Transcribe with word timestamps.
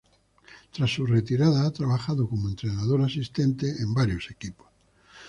Tras 0.73 0.89
su 0.89 1.05
retirada 1.05 1.63
ha 1.63 1.69
trabajado 1.71 2.27
como 2.27 2.49
entrenador 2.49 3.03
asistente 3.03 3.67
en 3.69 3.93
varios 3.93 4.31
equipos. 4.31 4.65